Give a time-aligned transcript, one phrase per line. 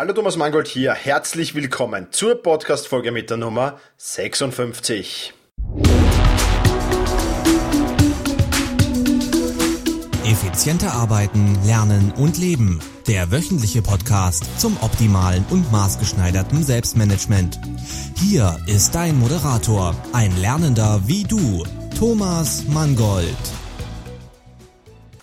[0.00, 5.34] Hallo Thomas Mangold hier, herzlich willkommen zur Podcast-Folge mit der Nummer 56.
[10.24, 12.80] Effizienter arbeiten, lernen und leben.
[13.08, 17.60] Der wöchentliche Podcast zum optimalen und maßgeschneiderten Selbstmanagement.
[18.16, 21.62] Hier ist dein Moderator, ein Lernender wie du,
[21.98, 23.36] Thomas Mangold.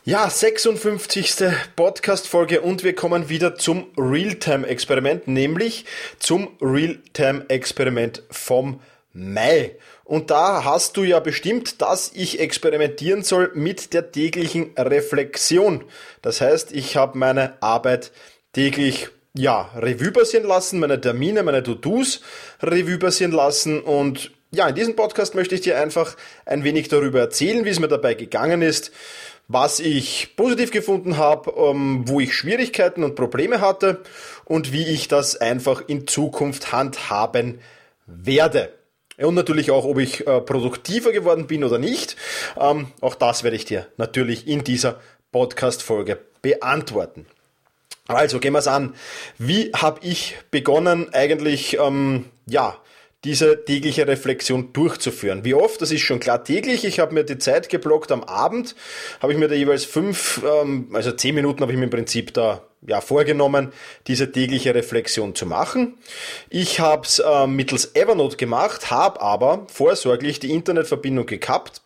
[0.08, 1.36] Ja, 56.
[1.76, 5.84] Podcast-Folge und wir kommen wieder zum Realtime-Experiment, nämlich
[6.18, 8.80] zum Realtime-Experiment vom
[9.12, 9.76] Mai.
[10.06, 15.84] Und da hast du ja bestimmt, dass ich experimentieren soll mit der täglichen Reflexion.
[16.22, 18.14] Das heißt, ich habe meine Arbeit
[18.54, 22.22] täglich ja, Revue passieren lassen, meine Termine, meine To-Dos
[22.64, 27.20] Revue passieren lassen und ja, in diesem Podcast möchte ich dir einfach ein wenig darüber
[27.20, 28.92] erzählen, wie es mir dabei gegangen ist,
[29.48, 34.02] was ich positiv gefunden habe, ähm, wo ich Schwierigkeiten und Probleme hatte
[34.46, 37.60] und wie ich das einfach in Zukunft handhaben
[38.08, 38.74] werde.
[39.20, 42.16] Und natürlich auch, ob ich äh, produktiver geworden bin oder nicht.
[42.60, 45.00] Ähm, auch das werde ich dir natürlich in dieser
[45.32, 47.28] Podcast-Folge beantworten.
[48.08, 48.96] Also gehen wir es an.
[49.38, 52.78] Wie habe ich begonnen eigentlich, ähm, ja,
[53.28, 55.44] diese tägliche Reflexion durchzuführen.
[55.44, 55.82] Wie oft?
[55.82, 56.86] Das ist schon klar täglich.
[56.86, 58.74] Ich habe mir die Zeit geblockt am Abend,
[59.22, 62.34] habe ich mir da jeweils fünf, ähm, also zehn Minuten habe ich mir im Prinzip
[62.34, 63.74] da ja, vorgenommen,
[64.08, 65.98] diese tägliche Reflexion zu machen.
[66.50, 71.82] Ich habe es äh, mittels Evernote gemacht, habe aber vorsorglich die Internetverbindung gekappt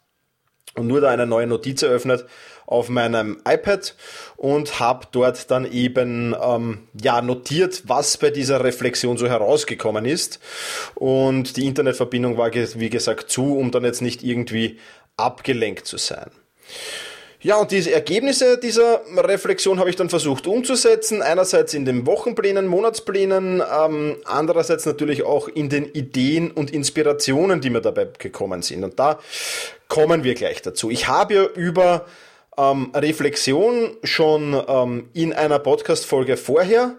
[0.76, 2.28] und nur da eine neue Notiz eröffnet
[2.72, 3.95] auf meinem iPad
[4.38, 10.39] und habe dort dann eben ähm, ja notiert, was bei dieser Reflexion so herausgekommen ist.
[10.95, 14.80] Und die Internetverbindung war wie gesagt zu, um dann jetzt nicht irgendwie
[15.17, 16.31] abgelenkt zu sein.
[17.44, 21.23] Ja, und diese Ergebnisse dieser Reflexion habe ich dann versucht umzusetzen.
[21.23, 27.72] Einerseits in den Wochenplänen, Monatsplänen, ähm, andererseits natürlich auch in den Ideen und Inspirationen, die
[27.72, 28.83] mir dabei gekommen sind.
[28.83, 29.19] Und da
[29.88, 30.92] kommen wir gleich dazu.
[30.92, 32.05] Ich habe ja über
[32.61, 36.98] ähm, Reflexion schon ähm, in einer Podcast-Folge vorher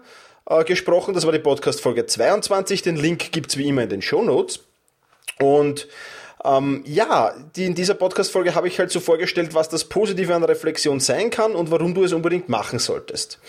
[0.49, 1.13] äh, gesprochen.
[1.13, 2.81] Das war die Podcast-Folge 22.
[2.81, 4.59] Den Link gibt's wie immer in den Show Notes.
[5.39, 5.87] Und
[6.43, 10.43] ähm, ja, die, in dieser Podcast-Folge habe ich halt so vorgestellt, was das Positive an
[10.43, 13.39] Reflexion sein kann und warum du es unbedingt machen solltest.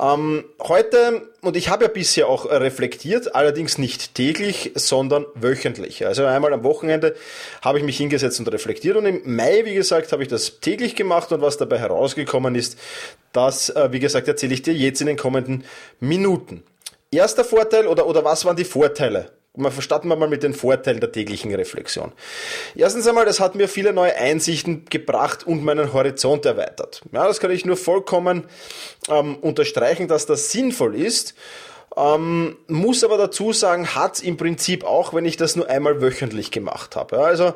[0.00, 6.06] Ähm, heute, und ich habe ja bisher auch reflektiert, allerdings nicht täglich, sondern wöchentlich.
[6.06, 7.14] Also einmal am Wochenende
[7.60, 10.96] habe ich mich hingesetzt und reflektiert und im Mai, wie gesagt, habe ich das täglich
[10.96, 12.78] gemacht und was dabei herausgekommen ist,
[13.32, 15.64] das, äh, wie gesagt, erzähle ich dir jetzt in den kommenden
[16.00, 16.62] Minuten.
[17.10, 21.00] Erster Vorteil oder, oder was waren die Vorteile mal starten wir mal mit den Vorteilen
[21.00, 22.12] der täglichen Reflexion.
[22.74, 27.02] Erstens einmal, das hat mir viele neue Einsichten gebracht und meinen Horizont erweitert.
[27.12, 28.44] Ja, das kann ich nur vollkommen
[29.08, 31.34] ähm, unterstreichen, dass das sinnvoll ist.
[31.94, 36.50] Ähm, muss aber dazu sagen, hat's im Prinzip auch, wenn ich das nur einmal wöchentlich
[36.50, 37.16] gemacht habe.
[37.16, 37.52] Ja, also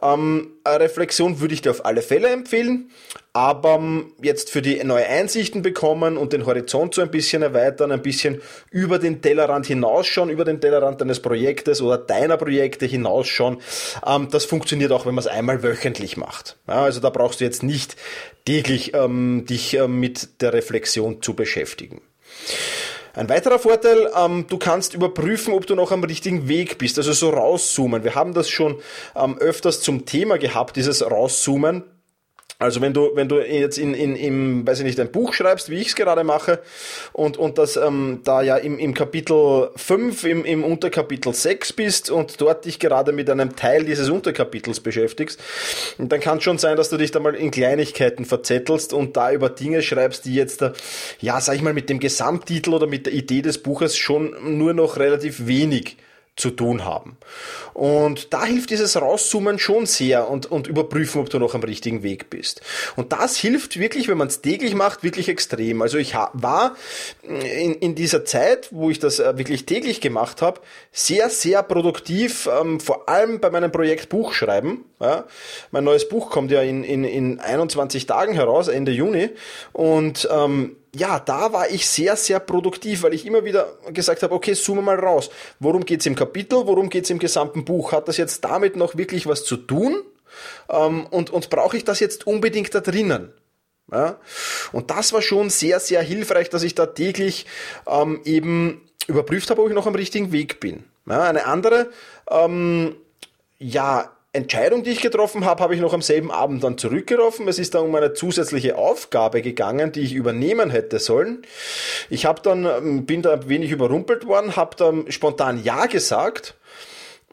[0.00, 2.90] ähm, Reflexion würde ich dir auf alle Fälle empfehlen,
[3.34, 7.90] aber ähm, jetzt für die neue Einsichten bekommen und den Horizont so ein bisschen erweitern,
[7.90, 8.40] ein bisschen
[8.70, 13.58] über den Tellerrand hinausschauen, über den Tellerrand deines Projektes oder deiner Projekte hinausschauen,
[14.06, 16.56] ähm, das funktioniert auch, wenn man es einmal wöchentlich macht.
[16.66, 17.96] Also da brauchst du jetzt nicht
[18.46, 22.02] täglich ähm, dich mit der Reflexion zu beschäftigen.
[23.14, 27.12] Ein weiterer Vorteil, ähm, du kannst überprüfen, ob du noch am richtigen Weg bist, also
[27.12, 28.02] so rauszoomen.
[28.02, 28.80] Wir haben das schon
[29.14, 31.84] ähm, öfters zum Thema gehabt, dieses Rauszoomen.
[32.58, 35.70] Also wenn du, wenn du jetzt in, in, im, weiß ich nicht, ein Buch schreibst,
[35.70, 36.60] wie ich es gerade mache,
[37.12, 42.10] und, und das ähm, da ja im, im Kapitel 5, im, im Unterkapitel 6 bist
[42.10, 45.40] und dort dich gerade mit einem Teil dieses Unterkapitels beschäftigst,
[45.98, 49.32] dann kann es schon sein, dass du dich da mal in Kleinigkeiten verzettelst und da
[49.32, 50.64] über Dinge schreibst, die jetzt,
[51.20, 54.74] ja, sag ich mal, mit dem Gesamttitel oder mit der Idee des Buches schon nur
[54.74, 55.96] noch relativ wenig
[56.36, 57.16] zu tun haben.
[57.74, 62.02] Und da hilft dieses Rauszoomen schon sehr und, und überprüfen, ob du noch am richtigen
[62.02, 62.60] Weg bist.
[62.96, 65.80] Und das hilft wirklich, wenn man es täglich macht, wirklich extrem.
[65.80, 66.76] Also ich war
[67.22, 70.60] in, in dieser Zeit, wo ich das äh, wirklich täglich gemacht habe,
[70.90, 74.84] sehr, sehr produktiv, ähm, vor allem bei meinem Projekt Buchschreiben.
[75.00, 75.24] Ja.
[75.70, 79.30] Mein neues Buch kommt ja in, in, in 21 Tagen heraus, Ende Juni.
[79.72, 84.34] Und ähm, ja, da war ich sehr, sehr produktiv, weil ich immer wieder gesagt habe,
[84.34, 85.30] okay, zoome mal raus.
[85.60, 86.66] Worum geht's im Kapitel?
[86.66, 87.92] Worum geht's im gesamten Buch?
[87.92, 90.02] Hat das jetzt damit noch wirklich was zu tun?
[90.68, 93.32] Ähm, und und brauche ich das jetzt unbedingt da drinnen?
[93.90, 94.18] Ja?
[94.72, 97.46] Und das war schon sehr, sehr hilfreich, dass ich da täglich
[97.86, 100.84] ähm, eben überprüft habe, ob ich noch am richtigen Weg bin.
[101.06, 101.90] Ja, eine andere,
[102.30, 102.96] ähm,
[103.58, 107.46] ja, Entscheidung, die ich getroffen habe, habe ich noch am selben Abend dann zurückgerufen.
[107.46, 111.42] Es ist dann um eine zusätzliche Aufgabe gegangen, die ich übernehmen hätte sollen.
[112.10, 116.56] Ich habe dann, ähm, bin da ein wenig überrumpelt worden, habe dann spontan Ja gesagt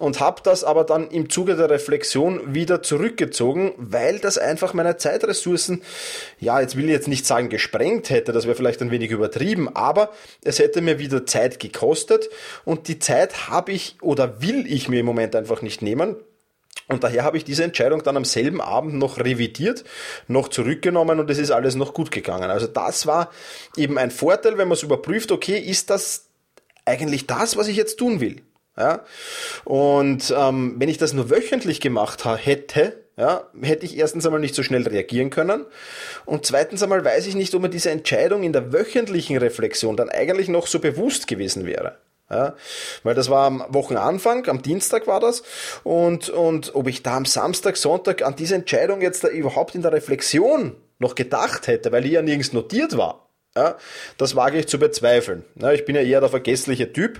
[0.01, 4.97] und habe das aber dann im Zuge der Reflexion wieder zurückgezogen, weil das einfach meine
[4.97, 5.83] Zeitressourcen,
[6.39, 9.75] ja, jetzt will ich jetzt nicht sagen gesprengt hätte, das wäre vielleicht ein wenig übertrieben,
[9.75, 10.11] aber
[10.43, 12.29] es hätte mir wieder Zeit gekostet
[12.65, 16.15] und die Zeit habe ich oder will ich mir im Moment einfach nicht nehmen.
[16.91, 19.85] Und daher habe ich diese Entscheidung dann am selben Abend noch revidiert,
[20.27, 22.49] noch zurückgenommen und es ist alles noch gut gegangen.
[22.49, 23.31] Also das war
[23.77, 26.27] eben ein Vorteil, wenn man es überprüft, okay, ist das
[26.85, 28.41] eigentlich das, was ich jetzt tun will?
[28.77, 29.05] Ja?
[29.63, 34.55] Und ähm, wenn ich das nur wöchentlich gemacht hätte, ja, hätte ich erstens einmal nicht
[34.55, 35.65] so schnell reagieren können
[36.25, 40.09] und zweitens einmal weiß ich nicht, ob mir diese Entscheidung in der wöchentlichen Reflexion dann
[40.09, 41.97] eigentlich noch so bewusst gewesen wäre.
[42.31, 42.55] Ja,
[43.03, 45.43] weil das war am Wochenanfang, am Dienstag war das.
[45.83, 49.81] Und, und ob ich da am Samstag, Sonntag an diese Entscheidung jetzt da überhaupt in
[49.81, 53.27] der Reflexion noch gedacht hätte, weil die ja nirgends notiert war.
[53.53, 53.75] Ja,
[54.17, 55.43] das wage ich zu bezweifeln.
[55.59, 57.19] Ja, ich bin ja eher der vergessliche Typ.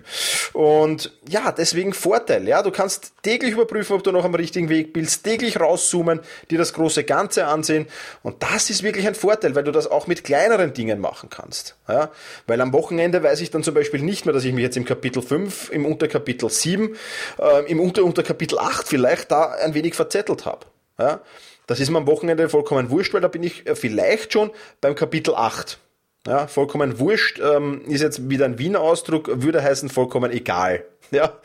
[0.53, 2.47] Und ja, deswegen Vorteil.
[2.47, 6.19] Ja, du kannst täglich überprüfen, ob du noch am richtigen Weg bist, täglich rauszoomen,
[6.49, 7.87] dir das große Ganze ansehen.
[8.23, 11.75] Und das ist wirklich ein Vorteil, weil du das auch mit kleineren Dingen machen kannst.
[11.87, 12.11] Ja,
[12.47, 14.85] weil am Wochenende weiß ich dann zum Beispiel nicht mehr, dass ich mich jetzt im
[14.85, 16.95] Kapitel 5, im Unterkapitel 7,
[17.39, 20.65] äh, im Unter Unterkapitel 8 vielleicht da ein wenig verzettelt habe.
[20.99, 21.21] Ja,
[21.67, 24.51] das ist mir am Wochenende vollkommen wurscht, weil da bin ich vielleicht schon
[24.81, 25.79] beim Kapitel 8.
[26.27, 30.85] Ja, vollkommen wurscht, ähm, ist jetzt wieder ein Wiener Ausdruck, würde heißen vollkommen egal.
[31.13, 31.39] Ja,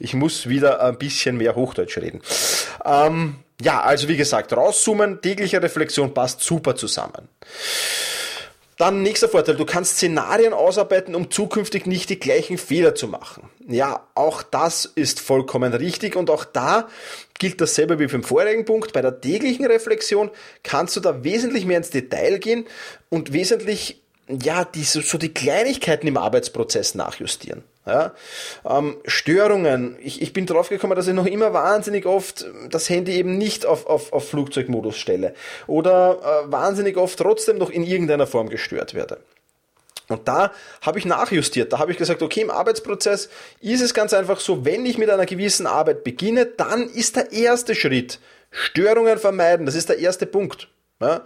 [0.00, 2.20] ich muss wieder ein bisschen mehr Hochdeutsch reden.
[2.84, 7.28] Ähm, ja, also wie gesagt, rauszoomen, tägliche Reflexion passt super zusammen.
[8.78, 13.48] Dann nächster Vorteil, du kannst Szenarien ausarbeiten, um zukünftig nicht die gleichen Fehler zu machen.
[13.68, 16.88] Ja, auch das ist vollkommen richtig und auch da
[17.42, 18.92] gilt dasselbe wie beim vorigen Punkt.
[18.92, 20.30] Bei der täglichen Reflexion
[20.62, 22.66] kannst du da wesentlich mehr ins Detail gehen
[23.10, 27.64] und wesentlich ja, die, so, die Kleinigkeiten im Arbeitsprozess nachjustieren.
[27.84, 28.14] Ja,
[28.64, 29.96] ähm, Störungen.
[30.00, 33.66] Ich, ich bin drauf gekommen, dass ich noch immer wahnsinnig oft das Handy eben nicht
[33.66, 35.34] auf, auf, auf Flugzeugmodus stelle
[35.66, 39.18] oder äh, wahnsinnig oft trotzdem noch in irgendeiner Form gestört werde.
[40.08, 41.72] Und da habe ich nachjustiert.
[41.72, 43.28] Da habe ich gesagt, okay, im Arbeitsprozess
[43.60, 47.32] ist es ganz einfach so, wenn ich mit einer gewissen Arbeit beginne, dann ist der
[47.32, 48.18] erste Schritt
[48.50, 49.66] Störungen vermeiden.
[49.66, 50.68] Das ist der erste Punkt.
[51.00, 51.24] Ja?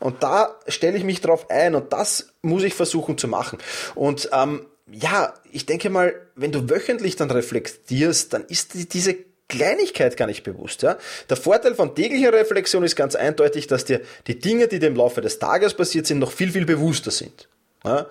[0.00, 3.58] Und da stelle ich mich drauf ein und das muss ich versuchen zu machen.
[3.94, 9.16] Und ähm, ja, ich denke mal, wenn du wöchentlich dann reflektierst, dann ist die, diese
[9.48, 10.82] Kleinigkeit gar nicht bewusst.
[10.82, 10.98] Ja?
[11.28, 14.96] Der Vorteil von täglicher Reflexion ist ganz eindeutig, dass dir die Dinge, die dir im
[14.96, 17.48] Laufe des Tages passiert sind, noch viel, viel bewusster sind.
[17.84, 18.06] Ja?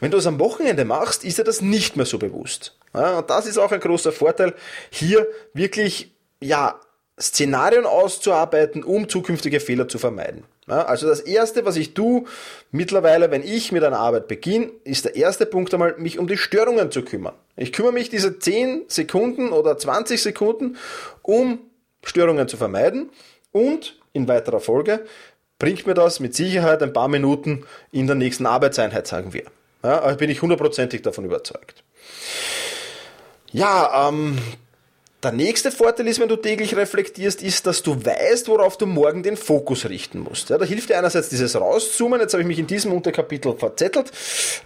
[0.00, 2.76] Wenn du es am Wochenende machst, ist dir das nicht mehr so bewusst.
[2.94, 3.18] Ja?
[3.18, 4.54] Und das ist auch ein großer Vorteil,
[4.90, 6.80] hier wirklich, ja,
[7.20, 10.44] Szenarien auszuarbeiten, um zukünftige Fehler zu vermeiden.
[10.66, 12.24] Ja, also das erste, was ich tue
[12.70, 16.36] mittlerweile, wenn ich mit einer Arbeit beginne, ist der erste Punkt einmal, mich um die
[16.36, 17.34] Störungen zu kümmern.
[17.56, 20.76] Ich kümmere mich diese 10 Sekunden oder 20 Sekunden,
[21.22, 21.58] um
[22.04, 23.10] Störungen zu vermeiden
[23.50, 25.04] und in weiterer Folge
[25.62, 29.44] bringt mir das mit Sicherheit ein paar Minuten in der nächsten Arbeitseinheit, sagen wir.
[29.84, 31.84] Ja, also bin ich hundertprozentig davon überzeugt.
[33.52, 34.38] Ja, ähm,
[35.22, 39.22] der nächste Vorteil ist, wenn du täglich reflektierst, ist, dass du weißt, worauf du morgen
[39.22, 40.50] den Fokus richten musst.
[40.50, 42.20] Ja, da hilft dir einerseits dieses Rauszoomen.
[42.20, 44.10] Jetzt habe ich mich in diesem Unterkapitel verzettelt.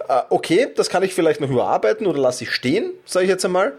[0.09, 3.45] Äh, okay, das kann ich vielleicht noch überarbeiten oder lasse ich stehen, sage ich jetzt
[3.45, 3.75] einmal.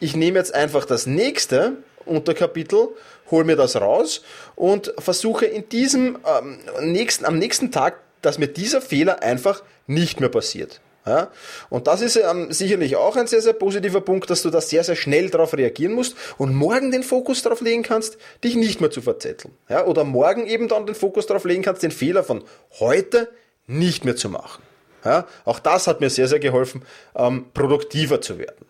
[0.00, 1.74] Ich nehme jetzt einfach das nächste
[2.06, 2.88] Unterkapitel,
[3.30, 4.22] hole mir das raus
[4.54, 10.20] und versuche in diesem ähm, nächsten, am nächsten Tag, dass mir dieser Fehler einfach nicht
[10.20, 10.80] mehr passiert.
[11.06, 11.30] Ja?
[11.70, 14.82] Und das ist ähm, sicherlich auch ein sehr, sehr positiver Punkt, dass du da sehr,
[14.82, 18.90] sehr schnell darauf reagieren musst und morgen den Fokus darauf legen kannst, dich nicht mehr
[18.90, 19.54] zu verzetteln.
[19.68, 19.86] Ja?
[19.86, 22.42] Oder morgen eben dann den Fokus darauf legen kannst, den Fehler von
[22.80, 23.28] heute
[23.66, 24.62] nicht mehr zu machen.
[25.04, 25.26] Ja?
[25.44, 26.82] Auch das hat mir sehr, sehr geholfen,
[27.14, 28.66] ähm, produktiver zu werden.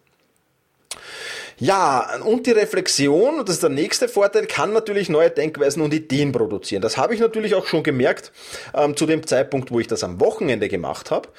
[1.58, 6.32] Ja, und die Reflexion, das ist der nächste Vorteil, kann natürlich neue Denkweisen und Ideen
[6.32, 6.82] produzieren.
[6.82, 8.30] Das habe ich natürlich auch schon gemerkt
[8.75, 11.30] ähm, zu dem Zeitpunkt, wo ich das am Wochenende gemacht habe.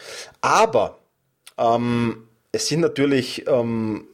[0.42, 0.98] Aber
[1.58, 4.08] ähm, es sind natürlich ähm,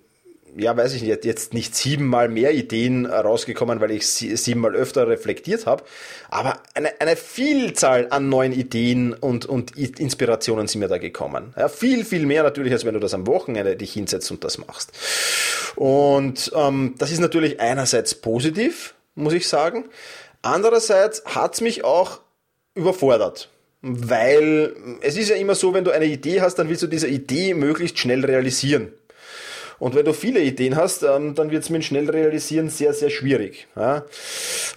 [0.57, 5.65] ja, weiß ich nicht, jetzt nicht siebenmal mehr Ideen rausgekommen, weil ich siebenmal öfter reflektiert
[5.65, 5.83] habe,
[6.29, 11.53] aber eine, eine Vielzahl an neuen Ideen und, und Inspirationen sind mir da gekommen.
[11.57, 14.57] Ja, viel, viel mehr natürlich, als wenn du das am Wochenende dich hinsetzt und das
[14.57, 14.91] machst.
[15.75, 19.85] Und ähm, das ist natürlich einerseits positiv, muss ich sagen.
[20.41, 22.19] Andererseits hat's mich auch
[22.75, 23.49] überfordert.
[23.85, 27.07] Weil es ist ja immer so, wenn du eine Idee hast, dann willst du diese
[27.07, 28.93] Idee möglichst schnell realisieren.
[29.83, 33.09] Und wenn du viele Ideen hast, ähm, dann wird es mit schnell realisieren sehr, sehr
[33.09, 33.67] schwierig.
[33.75, 34.05] Ja?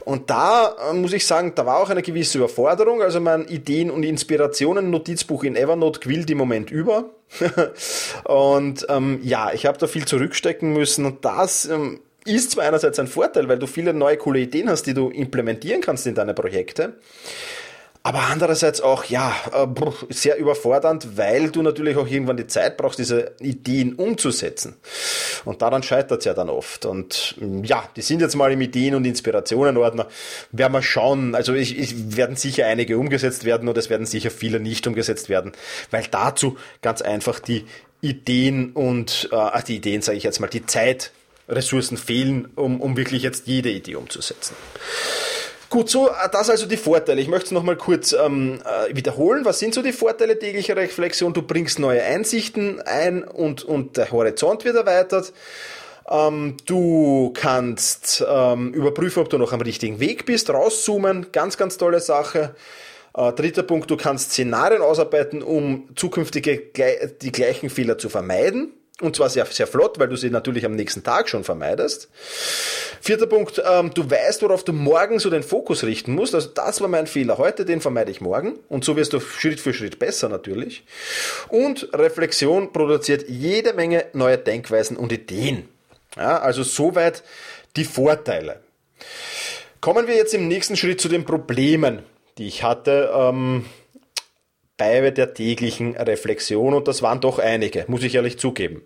[0.04, 3.00] Und da äh, muss ich sagen, da war auch eine gewisse Überforderung.
[3.02, 7.10] Also mein Ideen- und Inspirationen-Notizbuch in Evernote quillt im Moment über.
[8.24, 12.98] und ähm, ja, ich habe da viel zurückstecken müssen und das ähm, ist zwar einerseits
[12.98, 16.34] ein Vorteil, weil du viele neue coole Ideen hast, die du implementieren kannst in deine
[16.34, 16.94] Projekte.
[18.06, 19.66] Aber andererseits auch, ja, äh,
[20.10, 24.76] sehr überfordernd, weil du natürlich auch irgendwann die Zeit brauchst, diese Ideen umzusetzen.
[25.44, 26.86] Und daran scheitert es ja dann oft.
[26.86, 30.06] Und mm, ja, die sind jetzt mal im Ideen- und Inspirationenordner.
[30.52, 31.34] Werden wir schauen.
[31.34, 35.28] Also ich, ich werden sicher einige umgesetzt werden und es werden sicher viele nicht umgesetzt
[35.28, 35.50] werden,
[35.90, 37.64] weil dazu ganz einfach die
[38.02, 43.24] Ideen und äh, die Ideen, sage ich jetzt mal, die Zeitressourcen fehlen, um, um wirklich
[43.24, 44.54] jetzt jede Idee umzusetzen.
[45.68, 47.20] Gut, so, äh, das also die Vorteile.
[47.20, 49.44] Ich möchte es nochmal kurz ähm, äh, wiederholen.
[49.44, 51.32] Was sind so die Vorteile täglicher Reflexion?
[51.32, 55.32] Du bringst neue Einsichten ein und, und der Horizont wird erweitert.
[56.08, 61.76] Ähm, du kannst ähm, überprüfen, ob du noch am richtigen Weg bist, rauszoomen, ganz, ganz
[61.78, 62.54] tolle Sache.
[63.16, 66.70] Äh, dritter Punkt, du kannst Szenarien ausarbeiten, um zukünftige
[67.22, 68.72] die gleichen Fehler zu vermeiden.
[69.02, 72.08] Und zwar sehr, sehr flott, weil du sie natürlich am nächsten Tag schon vermeidest.
[73.02, 76.34] Vierter Punkt, ähm, du weißt, worauf du morgen so den Fokus richten musst.
[76.34, 78.58] Also das war mein Fehler heute, den vermeide ich morgen.
[78.70, 80.84] Und so wirst du Schritt für Schritt besser natürlich.
[81.48, 85.68] Und Reflexion produziert jede Menge neue Denkweisen und Ideen.
[86.16, 87.22] Ja, also soweit
[87.76, 88.60] die Vorteile.
[89.82, 92.02] Kommen wir jetzt im nächsten Schritt zu den Problemen,
[92.38, 93.10] die ich hatte.
[93.14, 93.66] Ähm,
[94.76, 98.82] bei der täglichen Reflexion und das waren doch einige, muss ich ehrlich zugeben.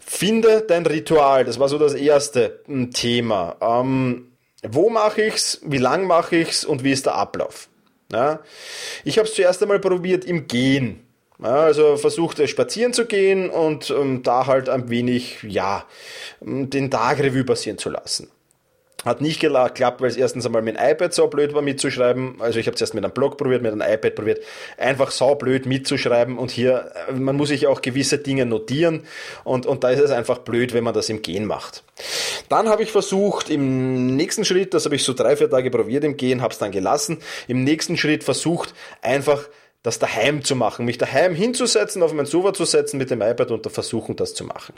[0.00, 3.56] Finde dein Ritual, das war so das erste hm, Thema.
[3.60, 4.32] Ähm,
[4.62, 7.68] wo mache ich's, wie lang mache ich's und wie ist der Ablauf?
[8.12, 8.40] Ja,
[9.04, 11.06] ich habe es zuerst einmal probiert im Gehen.
[11.42, 15.86] Ja, also versucht spazieren zu gehen und ähm, da halt ein wenig, ja,
[16.40, 18.30] den Tag Revue passieren zu lassen.
[19.04, 22.36] Hat nicht geklappt, weil es erstens einmal mit dem iPad so blöd war mitzuschreiben.
[22.40, 24.40] Also ich habe es erst mit einem Blog probiert, mit einem iPad probiert.
[24.76, 29.04] Einfach so blöd mitzuschreiben und hier, äh, man muss sich auch gewisse Dinge notieren
[29.44, 31.82] und, und da ist es einfach blöd, wenn man das im Gehen macht.
[32.50, 36.04] Dann habe ich versucht, im nächsten Schritt, das habe ich so drei, vier Tage probiert
[36.04, 39.48] im Gehen, habe es dann gelassen, im nächsten Schritt versucht, einfach
[39.82, 43.50] das daheim zu machen, mich daheim hinzusetzen, auf mein Sofa zu setzen mit dem iPad
[43.50, 44.74] und versuchen, das zu machen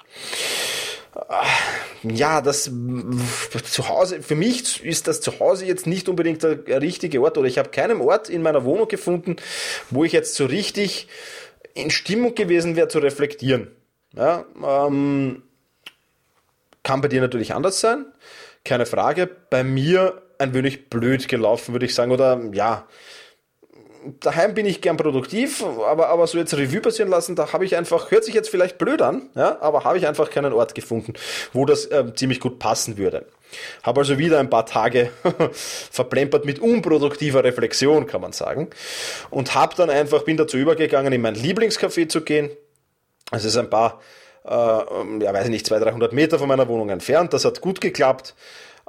[2.02, 7.21] ja, das zu Hause, für mich ist das zu Hause jetzt nicht unbedingt der richtige
[7.21, 9.37] Ort oder ich habe keinen Ort in meiner Wohnung gefunden,
[9.90, 11.09] wo ich jetzt so richtig
[11.75, 13.71] in Stimmung gewesen wäre zu reflektieren.
[14.14, 15.42] Ja, ähm,
[16.83, 18.07] kann bei dir natürlich anders sein,
[18.64, 19.26] keine Frage.
[19.26, 22.87] Bei mir ein wenig blöd gelaufen, würde ich sagen, oder ja,
[24.21, 27.76] daheim bin ich gern produktiv, aber, aber so jetzt Revue passieren lassen, da habe ich
[27.76, 31.14] einfach, hört sich jetzt vielleicht blöd an, ja, aber habe ich einfach keinen Ort gefunden,
[31.52, 33.26] wo das äh, ziemlich gut passen würde.
[33.82, 35.11] Habe also wieder ein paar Tage
[35.52, 38.71] verplempert mit unproduktiver Reflexion, kann man sagen.
[39.30, 42.50] Und habe dann einfach, bin dazu übergegangen, in mein Lieblingscafé zu gehen.
[43.30, 44.00] Es ist ein paar,
[44.44, 47.32] äh, ja weiß ich nicht, 200, 300 Meter von meiner Wohnung entfernt.
[47.35, 48.35] Das hat gut geklappt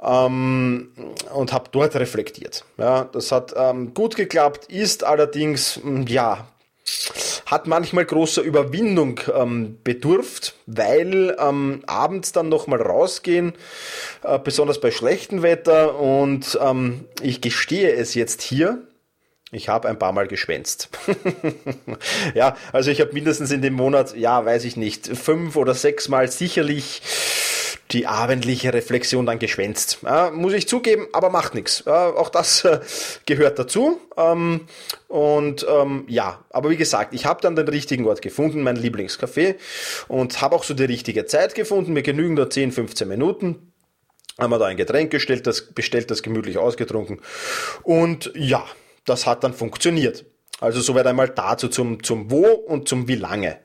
[0.02, 0.90] ähm,
[1.32, 2.64] und habe dort reflektiert.
[2.78, 6.46] Ja, das hat ähm, gut geklappt, ist allerdings, hm, ja,
[7.46, 13.54] hat manchmal großer Überwindung ähm, bedurft, weil ähm, abends dann nochmal rausgehen,
[14.22, 18.82] äh, besonders bei schlechtem Wetter und ähm, ich gestehe es jetzt hier,
[19.50, 20.88] ich habe ein paar Mal geschwänzt.
[22.34, 26.08] ja, also ich habe mindestens in dem Monat, ja, weiß ich nicht, fünf oder sechs
[26.08, 27.02] Mal sicherlich
[27.94, 29.98] die abendliche Reflexion dann geschwänzt.
[30.02, 31.84] Ja, muss ich zugeben, aber macht nichts.
[31.86, 32.80] Ja, auch das äh,
[33.24, 34.00] gehört dazu.
[34.16, 34.66] Ähm,
[35.06, 39.54] und ähm, ja, aber wie gesagt, ich habe dann den richtigen Ort gefunden, mein Lieblingscafé,
[40.08, 41.92] und habe auch so die richtige Zeit gefunden.
[41.92, 43.72] Mir genügen da 10, 15 Minuten.
[44.38, 47.20] Haben wir da ein Getränk gestellt, das, bestellt, das gemütlich ausgetrunken.
[47.84, 48.64] Und ja,
[49.04, 50.24] das hat dann funktioniert.
[50.60, 53.58] Also soweit einmal dazu zum, zum Wo und zum Wie lange.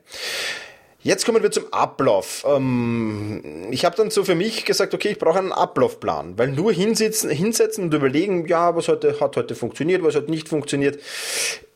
[1.02, 2.44] Jetzt kommen wir zum Ablauf.
[2.46, 6.72] Ähm, ich habe dann so für mich gesagt, okay, ich brauche einen Ablaufplan, weil nur
[6.72, 11.00] hinsitzen, hinsetzen und überlegen, ja, was heute, hat heute funktioniert, was hat nicht funktioniert.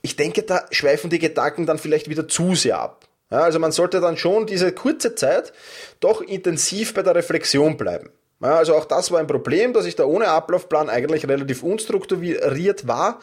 [0.03, 3.07] Ich denke, da schweifen die Gedanken dann vielleicht wieder zu sehr ab.
[3.31, 5.55] Ja, also man sollte dann schon diese kurze Zeit
[6.01, 8.11] doch intensiv bei der Reflexion bleiben.
[8.41, 13.21] Also auch das war ein Problem, dass ich da ohne Ablaufplan eigentlich relativ unstrukturiert war,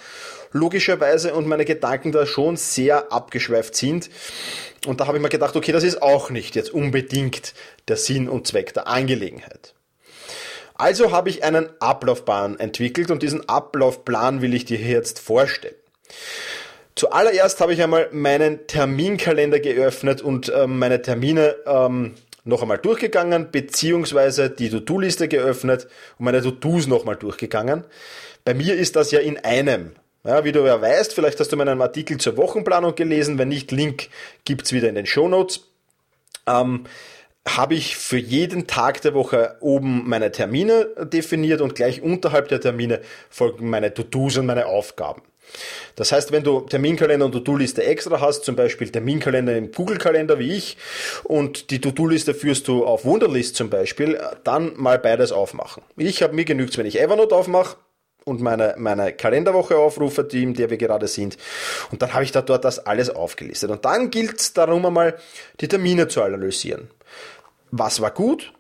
[0.52, 4.10] logischerweise, und meine Gedanken da schon sehr abgeschweift sind.
[4.88, 7.54] Und da habe ich mir gedacht, okay, das ist auch nicht jetzt unbedingt
[7.88, 9.76] der Sinn und Zweck der Angelegenheit.
[10.74, 15.76] Also habe ich einen Ablaufplan entwickelt und diesen Ablaufplan will ich dir jetzt vorstellen.
[16.96, 23.52] Zuallererst habe ich einmal meinen Terminkalender geöffnet und äh, meine Termine ähm, noch einmal durchgegangen,
[23.52, 27.86] beziehungsweise die To-Do-Liste geöffnet und meine To-Dos noch einmal durchgegangen.
[28.44, 29.92] Bei mir ist das ja in einem.
[30.24, 33.72] Ja, wie du ja weißt, vielleicht hast du meinen Artikel zur Wochenplanung gelesen, wenn nicht,
[33.72, 34.10] Link
[34.46, 35.68] gibt's wieder in den Show Notes.
[36.48, 36.86] Ähm,
[37.48, 42.62] habe ich für jeden Tag der Woche oben meine Termine definiert und gleich unterhalb der
[42.62, 45.24] Termine folgen meine To-Dos und meine Aufgaben.
[45.96, 50.56] Das heißt, wenn du Terminkalender und To-Do-Liste extra hast, zum Beispiel Terminkalender im Google-Kalender wie
[50.56, 50.78] ich
[51.24, 55.84] und die To-Do-Liste führst du auf Wunderlist zum Beispiel, dann mal beides aufmachen.
[55.98, 57.78] Ich habe mir genügt, wenn ich Evernote aufmache,
[58.24, 61.38] und meine, meine Kalenderwoche aufrufe, die, in der wir gerade sind.
[61.92, 63.72] Und dann habe ich da dort das alles aufgelistet.
[63.72, 65.18] Und dann gilt es darum einmal,
[65.60, 66.90] die Termine zu analysieren.
[67.72, 68.54] Was war gut?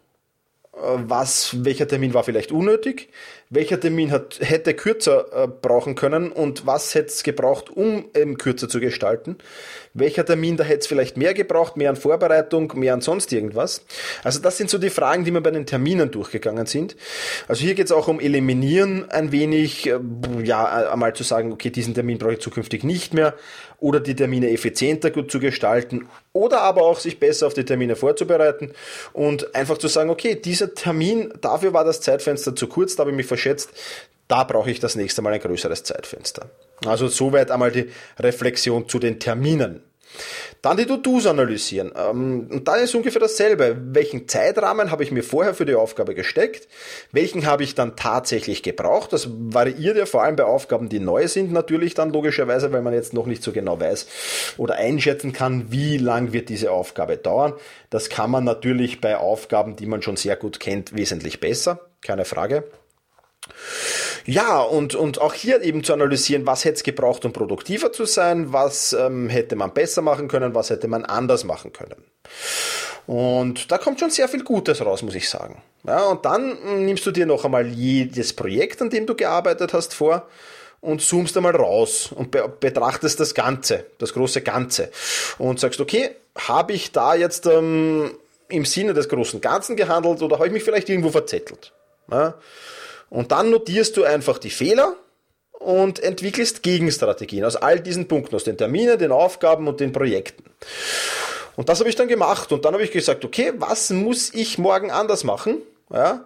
[0.71, 3.09] Was, welcher Termin war vielleicht unnötig?
[3.51, 8.37] Welcher Termin hat, hätte kürzer äh, brauchen können und was hätte es gebraucht, um eben
[8.37, 9.37] kürzer zu gestalten.
[9.93, 13.85] Welcher Termin, da hätte es vielleicht mehr gebraucht, mehr an Vorbereitung, mehr an sonst irgendwas.
[14.23, 16.95] Also das sind so die Fragen, die mir bei den Terminen durchgegangen sind.
[17.49, 19.99] Also hier geht es auch um Eliminieren ein wenig, äh,
[20.43, 23.35] ja, einmal zu sagen, okay, diesen Termin brauche ich zukünftig nicht mehr
[23.81, 27.95] oder die Termine effizienter gut zu gestalten oder aber auch sich besser auf die Termine
[27.95, 28.71] vorzubereiten
[29.11, 33.11] und einfach zu sagen, okay, dieser Termin, dafür war das Zeitfenster zu kurz, da habe
[33.11, 33.69] ich mich verschätzt,
[34.27, 36.49] da brauche ich das nächste Mal ein größeres Zeitfenster.
[36.85, 39.83] Also soweit einmal die Reflexion zu den Terminen.
[40.61, 41.91] Dann die To-Dos analysieren.
[41.97, 43.77] Ähm, und da ist ungefähr dasselbe.
[43.93, 46.67] Welchen Zeitrahmen habe ich mir vorher für die Aufgabe gesteckt?
[47.11, 49.13] Welchen habe ich dann tatsächlich gebraucht?
[49.13, 52.93] Das variiert ja vor allem bei Aufgaben, die neu sind, natürlich dann logischerweise, weil man
[52.93, 57.53] jetzt noch nicht so genau weiß oder einschätzen kann, wie lang wird diese Aufgabe dauern.
[57.89, 61.79] Das kann man natürlich bei Aufgaben, die man schon sehr gut kennt, wesentlich besser.
[62.01, 62.65] Keine Frage.
[64.25, 68.05] Ja, und, und auch hier eben zu analysieren, was hätte es gebraucht, um produktiver zu
[68.05, 72.03] sein, was ähm, hätte man besser machen können, was hätte man anders machen können.
[73.07, 75.61] Und da kommt schon sehr viel Gutes raus, muss ich sagen.
[75.83, 79.73] Ja, und dann hm, nimmst du dir noch einmal jedes Projekt, an dem du gearbeitet
[79.73, 80.27] hast, vor
[80.81, 84.91] und zoomst einmal raus und be betrachtest das Ganze, das große Ganze
[85.37, 88.11] und sagst, okay, habe ich da jetzt ähm,
[88.49, 91.71] im Sinne des großen Ganzen gehandelt oder habe ich mich vielleicht irgendwo verzettelt?
[92.09, 92.35] Ja?
[93.11, 94.95] Und dann notierst du einfach die Fehler
[95.51, 100.45] und entwickelst Gegenstrategien aus all diesen Punkten, aus den Terminen, den Aufgaben und den Projekten.
[101.57, 104.57] Und das habe ich dann gemacht und dann habe ich gesagt, okay, was muss ich
[104.57, 105.57] morgen anders machen?
[105.93, 106.23] Ja,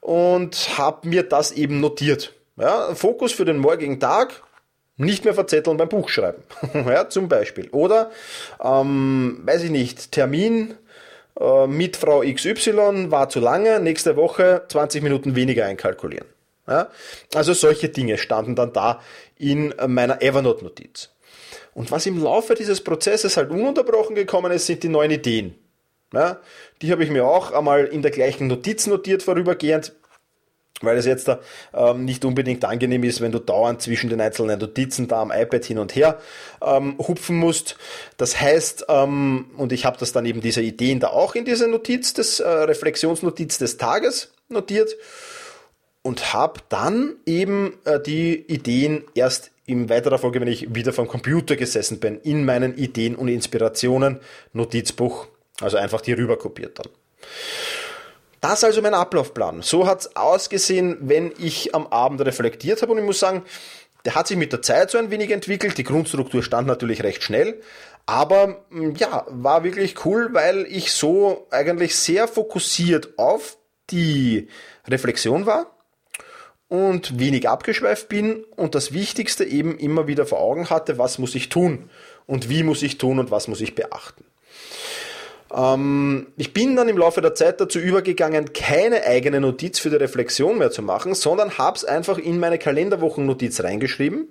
[0.00, 2.32] und habe mir das eben notiert.
[2.56, 4.42] Ja, Fokus für den morgigen Tag,
[4.96, 6.44] nicht mehr verzetteln beim Buchschreiben.
[6.72, 7.68] ja, zum Beispiel.
[7.70, 8.12] Oder,
[8.62, 10.76] ähm, weiß ich nicht, Termin
[11.38, 16.26] äh, mit Frau XY war zu lange, nächste Woche 20 Minuten weniger einkalkulieren.
[16.66, 16.88] Ja?
[17.34, 19.00] Also solche Dinge standen dann da
[19.36, 21.10] in meiner Evernote-Notiz.
[21.74, 25.54] Und was im Laufe dieses Prozesses halt ununterbrochen gekommen ist, sind die neuen Ideen.
[26.12, 26.38] Ja?
[26.82, 29.92] Die habe ich mir auch einmal in der gleichen Notiz notiert vorübergehend
[30.80, 31.40] weil es jetzt da
[31.74, 35.64] ähm, nicht unbedingt angenehm ist, wenn du dauernd zwischen den einzelnen Notizen da am iPad
[35.64, 36.18] hin und her
[36.62, 37.76] ähm, hupfen musst.
[38.16, 41.68] Das heißt, ähm, und ich habe das dann eben diese Ideen da auch in diese
[41.68, 44.94] Notiz des äh, Reflexionsnotiz des Tages notiert
[46.02, 51.08] und habe dann eben äh, die Ideen erst in weiterer Folge, wenn ich wieder vom
[51.08, 54.20] Computer gesessen bin, in meinen Ideen und Inspirationen
[54.54, 55.26] Notizbuch,
[55.60, 56.86] also einfach die rüber kopiert dann.
[58.40, 59.62] Das ist also mein Ablaufplan.
[59.62, 62.92] So hat es ausgesehen, wenn ich am Abend reflektiert habe.
[62.92, 63.42] Und ich muss sagen,
[64.04, 65.76] der hat sich mit der Zeit so ein wenig entwickelt.
[65.76, 67.60] Die Grundstruktur stand natürlich recht schnell.
[68.06, 73.58] Aber mm, ja, war wirklich cool, weil ich so eigentlich sehr fokussiert auf
[73.90, 74.48] die
[74.86, 75.66] Reflexion war
[76.68, 81.34] und wenig abgeschweift bin und das Wichtigste eben immer wieder vor Augen hatte, was muss
[81.34, 81.90] ich tun
[82.26, 84.24] und wie muss ich tun und was muss ich beachten.
[85.54, 89.96] Ähm, ich bin dann im Laufe der Zeit dazu übergegangen, keine eigene Notiz für die
[89.96, 94.28] Reflexion mehr zu machen, sondern habe es einfach in meine Kalenderwochennotiz reingeschrieben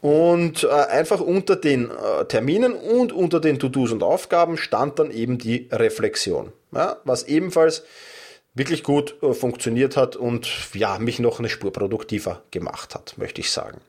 [0.00, 5.10] und äh, einfach unter den äh, Terminen und unter den To-Dos und Aufgaben stand dann
[5.10, 7.84] eben die Reflexion, ja, was ebenfalls
[8.54, 13.40] wirklich gut äh, funktioniert hat und ja, mich noch eine Spur produktiver gemacht hat, möchte
[13.40, 13.80] ich sagen.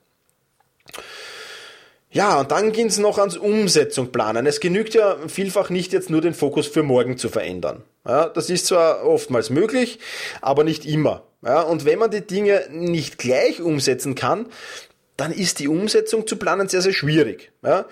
[2.18, 4.48] Ja, und dann ging es noch ans Umsetzung planen.
[4.48, 7.84] Es genügt ja vielfach nicht jetzt nur den Fokus für morgen zu verändern.
[8.08, 10.00] Ja, das ist zwar oftmals möglich,
[10.42, 11.26] aber nicht immer.
[11.44, 14.48] Ja, und wenn man die Dinge nicht gleich umsetzen kann,
[15.16, 17.52] dann ist die Umsetzung zu planen sehr, sehr schwierig.
[17.64, 17.86] Ja,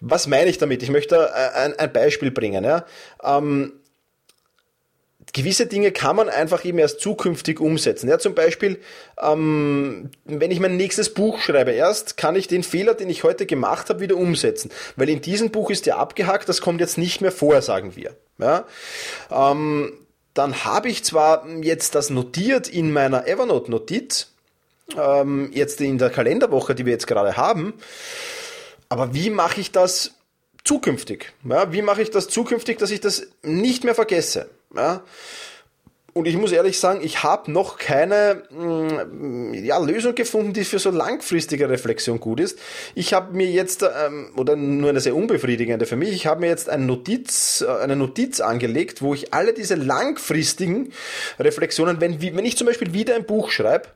[0.00, 0.82] was meine ich damit?
[0.82, 2.64] Ich möchte ein, ein Beispiel bringen.
[2.64, 2.84] Ja,
[3.24, 3.72] ähm,
[5.32, 8.08] gewisse Dinge kann man einfach eben erst zukünftig umsetzen.
[8.08, 8.80] Ja, zum Beispiel,
[9.20, 13.46] ähm, wenn ich mein nächstes Buch schreibe, erst kann ich den Fehler, den ich heute
[13.46, 14.70] gemacht habe, wieder umsetzen.
[14.96, 18.16] Weil in diesem Buch ist ja abgehakt, das kommt jetzt nicht mehr vor, sagen wir.
[18.38, 18.64] Ja,
[19.30, 19.92] ähm,
[20.34, 24.32] dann habe ich zwar jetzt das notiert in meiner Evernote-Notiz,
[24.96, 27.74] ähm, jetzt in der Kalenderwoche, die wir jetzt gerade haben,
[28.88, 30.12] aber wie mache ich das
[30.64, 31.32] zukünftig?
[31.44, 34.48] Ja, wie mache ich das zukünftig, dass ich das nicht mehr vergesse?
[34.74, 35.02] Ja?
[36.12, 40.80] Und ich muss ehrlich sagen, ich habe noch keine mm, ja, Lösung gefunden, die für
[40.80, 42.58] so langfristige Reflexion gut ist.
[42.94, 46.48] Ich habe mir jetzt, ähm, oder nur eine sehr unbefriedigende für mich, ich habe mir
[46.48, 50.92] jetzt eine Notiz, äh, eine Notiz angelegt, wo ich alle diese langfristigen
[51.38, 53.88] Reflexionen, wenn, wenn ich zum Beispiel wieder ein Buch schreibe,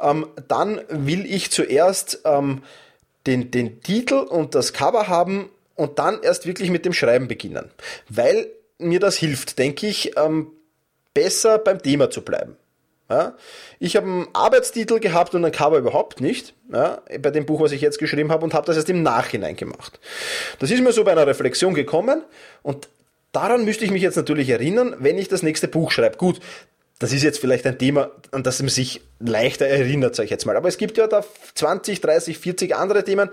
[0.00, 2.62] ähm, dann will ich zuerst ähm,
[3.26, 7.70] den, den Titel und das Cover haben und dann erst wirklich mit dem Schreiben beginnen.
[8.08, 10.52] Weil mir das hilft, denke ich, ähm,
[11.14, 12.56] besser beim Thema zu bleiben.
[13.10, 13.36] Ja?
[13.78, 17.72] Ich habe einen Arbeitstitel gehabt und ein Cover überhaupt nicht, ja, bei dem Buch, was
[17.72, 19.98] ich jetzt geschrieben habe, und habe das erst im Nachhinein gemacht.
[20.58, 22.22] Das ist mir so bei einer Reflexion gekommen
[22.62, 22.88] und
[23.32, 26.18] daran müsste ich mich jetzt natürlich erinnern, wenn ich das nächste Buch schreibe.
[26.18, 26.40] Gut,
[26.98, 30.46] das ist jetzt vielleicht ein Thema, an das man sich leichter erinnert, sage ich jetzt
[30.46, 30.56] mal.
[30.56, 33.30] Aber es gibt ja da 20, 30, 40 andere Themen.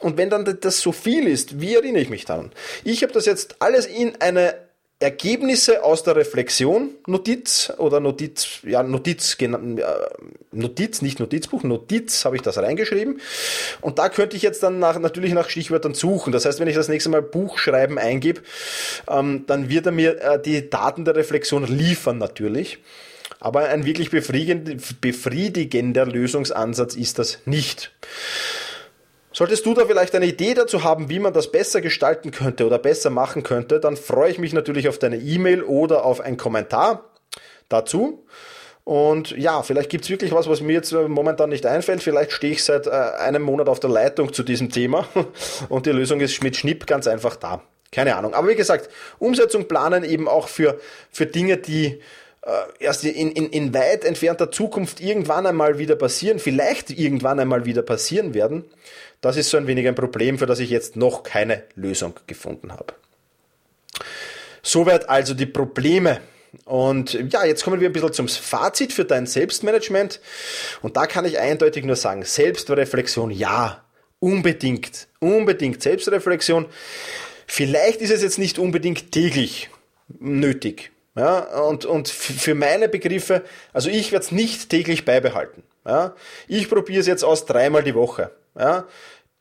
[0.00, 2.50] Und wenn dann das so viel ist, wie erinnere ich mich daran?
[2.82, 4.54] Ich habe das jetzt alles in eine
[4.98, 9.36] Ergebnisse aus der Reflexion, Notiz oder Notiz, ja, Notiz,
[10.52, 13.20] Notiz, nicht Notizbuch, Notiz habe ich das reingeschrieben.
[13.82, 16.32] Und da könnte ich jetzt dann nach, natürlich nach Stichwörtern suchen.
[16.32, 18.40] Das heißt, wenn ich das nächste Mal Buchschreiben eingebe,
[19.06, 22.78] ähm, dann wird er mir äh, die Daten der Reflexion liefern natürlich.
[23.38, 27.92] Aber ein wirklich befriedigender Lösungsansatz ist das nicht.
[29.36, 32.78] Solltest du da vielleicht eine Idee dazu haben, wie man das besser gestalten könnte oder
[32.78, 37.04] besser machen könnte, dann freue ich mich natürlich auf deine E-Mail oder auf einen Kommentar
[37.68, 38.24] dazu.
[38.84, 42.02] Und ja, vielleicht gibt's wirklich was, was mir jetzt äh, momentan nicht einfällt.
[42.02, 45.06] Vielleicht stehe ich seit äh, einem Monat auf der Leitung zu diesem Thema
[45.68, 47.62] und die Lösung ist mit Schnipp ganz einfach da.
[47.92, 48.32] Keine Ahnung.
[48.32, 52.00] Aber wie gesagt, Umsetzung planen eben auch für, für Dinge, die
[52.46, 57.64] äh, erst in, in, in weit entfernter Zukunft irgendwann einmal wieder passieren, vielleicht irgendwann einmal
[57.64, 58.64] wieder passieren werden.
[59.20, 62.72] Das ist so ein wenig ein Problem, für das ich jetzt noch keine Lösung gefunden
[62.72, 62.94] habe.
[64.62, 66.20] Soweit also die Probleme.
[66.64, 70.20] Und ja, jetzt kommen wir ein bisschen zum Fazit für dein Selbstmanagement.
[70.82, 73.84] Und da kann ich eindeutig nur sagen, Selbstreflexion, ja,
[74.18, 76.66] unbedingt, unbedingt Selbstreflexion.
[77.46, 79.70] Vielleicht ist es jetzt nicht unbedingt täglich
[80.08, 80.90] nötig.
[81.14, 85.62] Ja, und, und für meine Begriffe, also ich werde es nicht täglich beibehalten.
[85.86, 86.14] Ja,
[86.46, 88.32] ich probiere es jetzt aus dreimal die Woche.
[88.58, 88.86] Ja?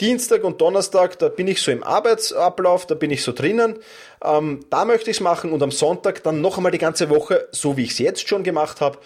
[0.01, 3.80] Dienstag und Donnerstag, da bin ich so im Arbeitsablauf, da bin ich so drinnen.
[4.21, 7.47] Ähm, da möchte ich es machen und am Sonntag dann noch einmal die ganze Woche,
[7.51, 8.99] so wie ich es jetzt schon gemacht habe,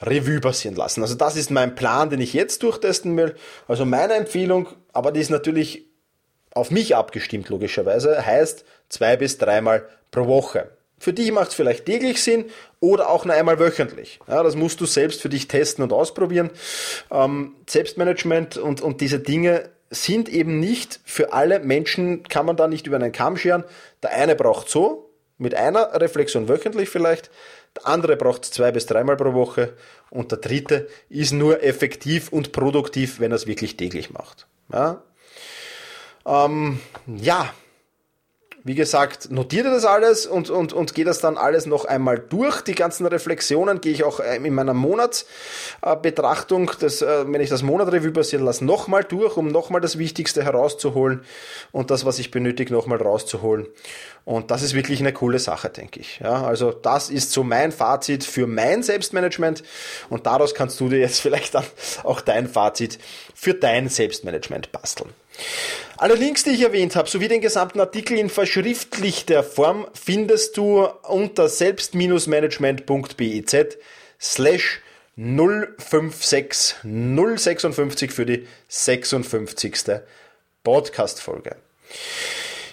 [0.00, 1.02] Revue passieren lassen.
[1.02, 3.34] Also das ist mein Plan, den ich jetzt durchtesten will.
[3.68, 5.84] Also meine Empfehlung, aber die ist natürlich
[6.54, 10.70] auf mich abgestimmt, logischerweise, heißt zwei bis dreimal pro Woche.
[11.00, 12.44] Für dich macht es vielleicht täglich Sinn
[12.78, 14.20] oder auch nur einmal wöchentlich.
[14.28, 16.50] Ja, das musst du selbst für dich testen und ausprobieren.
[17.10, 22.68] Ähm, Selbstmanagement und, und diese Dinge sind eben nicht für alle Menschen, kann man da
[22.68, 23.64] nicht über einen Kamm scheren.
[24.02, 27.30] Der eine braucht so, mit einer Reflexion wöchentlich vielleicht,
[27.76, 29.72] der andere braucht zwei bis dreimal pro Woche
[30.10, 34.46] und der dritte ist nur effektiv und produktiv, wenn er es wirklich täglich macht.
[34.70, 35.02] Ja,
[36.26, 37.54] ähm, ja
[38.62, 42.60] wie gesagt, notiere das alles und, und, und gehe das dann alles noch einmal durch.
[42.60, 47.62] Die ganzen Reflexionen gehe ich auch ähm, in meiner Monatsbetrachtung, das, äh, wenn ich das
[47.62, 51.22] Monatrevue passieren lasse, nochmal durch, um nochmal das Wichtigste herauszuholen
[51.72, 53.66] und das, was ich benötige, nochmal rauszuholen.
[54.24, 56.20] Und das ist wirklich eine coole Sache, denke ich.
[56.20, 59.62] Ja, also das ist so mein Fazit für mein Selbstmanagement
[60.10, 61.64] und daraus kannst du dir jetzt vielleicht dann
[62.04, 62.98] auch dein Fazit
[63.34, 65.10] für dein Selbstmanagement basteln.
[65.96, 70.86] Alle Links, die ich erwähnt habe, sowie den gesamten Artikel in verschriftlichter Form findest du
[71.02, 73.56] unter selbst-management.biz
[74.20, 74.80] slash
[75.16, 80.00] 056 056 für die 56.
[80.64, 81.56] Podcast-Folge.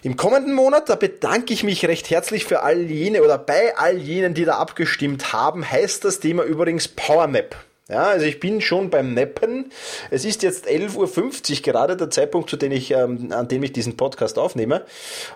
[0.04, 3.98] Im kommenden Monat, da bedanke ich mich recht herzlich für all jene oder bei all
[3.98, 7.58] jenen, die da abgestimmt haben, heißt das Thema übrigens PowerMap.
[7.90, 9.72] Ja, also ich bin schon beim Neppen.
[10.12, 13.72] Es ist jetzt 11.50 Uhr gerade, der Zeitpunkt, zu dem ich, ähm, an dem ich
[13.72, 14.84] diesen Podcast aufnehme.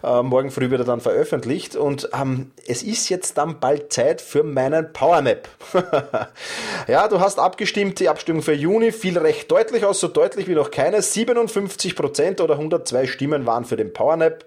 [0.03, 1.77] Äh, morgen früh wird er dann veröffentlicht.
[1.77, 5.47] Und ähm, es ist jetzt dann bald Zeit für meinen Powernap.
[6.89, 10.55] ja, du hast abgestimmt, die Abstimmung für Juni fiel recht deutlich aus, so deutlich wie
[10.55, 10.99] noch keine.
[10.99, 14.43] 57% oder 102 Stimmen waren für den Powernap.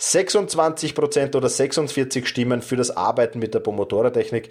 [0.00, 4.48] 26% oder 46 Stimmen für das Arbeiten mit der Pomodoro-Technik.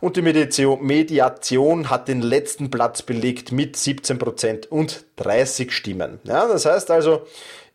[0.00, 6.20] Und die Mediation hat den letzten Platz belegt mit 17% und 30 Stimmen.
[6.24, 7.26] Ja, das heißt also,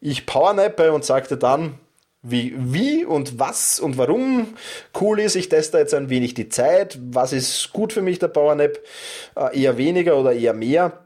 [0.02, 1.80] ich powernappe und sagte dann,
[2.28, 4.56] wie, wie und was und warum
[5.00, 5.36] cool ist.
[5.36, 6.98] Ich teste jetzt ein wenig die Zeit.
[7.12, 8.80] Was ist gut für mich, der Powernap?
[9.36, 11.04] Äh, eher weniger oder eher mehr?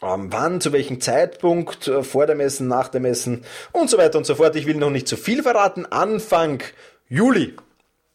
[0.00, 4.16] Ähm, wann, zu welchem Zeitpunkt, äh, vor dem Essen, nach dem Essen und so weiter
[4.16, 4.56] und so fort.
[4.56, 5.84] Ich will noch nicht zu viel verraten.
[5.86, 6.62] Anfang
[7.08, 7.54] Juli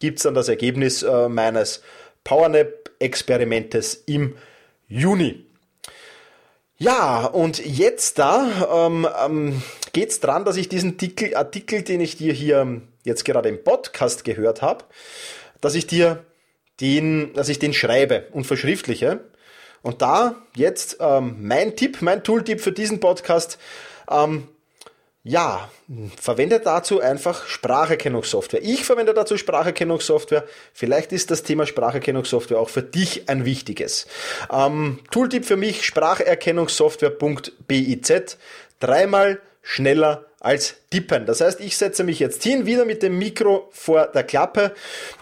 [0.00, 1.82] gibt's dann das Ergebnis äh, meines
[2.24, 4.34] Powernap-Experimentes im
[4.88, 5.46] Juni.
[6.76, 12.16] Ja, und jetzt da ähm, ähm, geht dran, dass ich diesen Artikel, Artikel, den ich
[12.16, 14.84] dir hier jetzt gerade im Podcast gehört habe,
[15.60, 16.24] dass ich dir
[16.80, 19.20] den, dass ich den schreibe und verschriftliche.
[19.82, 23.58] Und da jetzt ähm, mein Tipp, mein Tooltip für diesen Podcast,
[24.10, 24.48] ähm,
[25.26, 25.70] ja,
[26.20, 28.62] verwende dazu einfach Spracherkennungssoftware.
[28.62, 30.44] Ich verwende dazu Spracherkennungssoftware.
[30.74, 34.06] Vielleicht ist das Thema Spracherkennungssoftware auch für dich ein wichtiges.
[34.52, 38.36] Ähm, Tooltip für mich, Spracherkennungssoftware.biz.
[38.80, 41.24] Dreimal schneller als tippen.
[41.24, 44.74] Das heißt, ich setze mich jetzt hin, wieder mit dem Mikro vor der Klappe,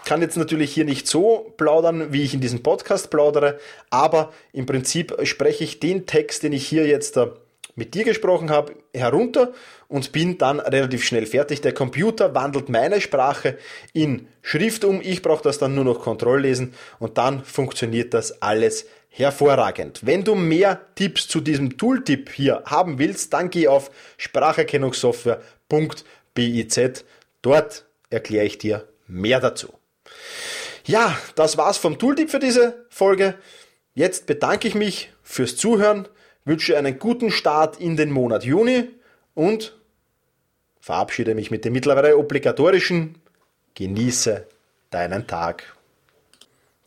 [0.05, 4.67] kann jetzt natürlich hier nicht so plaudern, wie ich in diesem Podcast plaudere, aber im
[4.67, 7.29] Prinzip spreche ich den Text, den ich hier jetzt äh,
[7.75, 9.53] mit dir gesprochen habe, herunter
[9.89, 11.61] und bin dann relativ schnell fertig.
[11.63, 13.59] Der Computer wandelt meine Sprache
[13.93, 15.01] in Schrift um.
[15.03, 20.01] Ich brauche das dann nur noch Kontrolllesen und dann funktioniert das alles hervorragend.
[20.05, 27.05] Wenn du mehr Tipps zu diesem Tooltip hier haben willst, dann geh auf spracherkennungssoftware.biz.
[27.43, 29.73] Dort erkläre ich dir mehr dazu.
[30.85, 33.35] Ja, das war's vom Tooltip für diese Folge.
[33.95, 36.09] Jetzt bedanke ich mich fürs Zuhören
[36.45, 38.91] wünsche einen guten Start in den Monat Juni
[39.35, 39.75] und
[40.81, 43.17] verabschiede mich mit dem mittlerweile obligatorischen
[43.75, 44.47] Genieße
[44.91, 45.65] deinen Tag.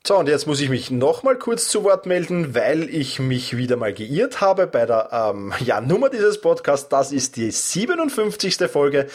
[0.05, 3.75] So, und jetzt muss ich mich nochmal kurz zu Wort melden, weil ich mich wieder
[3.75, 6.89] mal geirrt habe bei der ähm, ja, Nummer dieses Podcasts.
[6.89, 8.69] Das ist die 57.
[8.69, 9.07] Folge